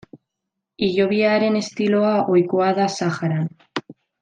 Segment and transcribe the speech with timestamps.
[0.85, 3.47] Hilobiaren estiloa ohikoa da Saharan.